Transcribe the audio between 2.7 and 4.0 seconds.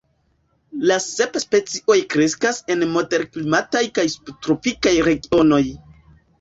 en moderklimataj